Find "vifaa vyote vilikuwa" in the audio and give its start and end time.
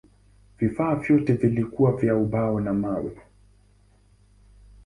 0.59-1.97